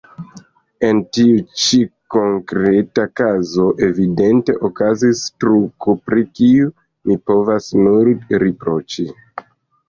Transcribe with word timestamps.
En 0.85 0.99
tiu 1.17 1.33
ĉi 1.63 1.77
konkreta 2.15 3.05
kazo 3.21 3.65
evidente 3.89 4.55
okazis 4.71 5.21
truko, 5.45 5.95
pri 6.09 6.25
kiu 6.41 6.73
mi 7.13 7.19
povas 7.33 7.71
nur 7.85 8.11
riproĉi. 8.49 9.09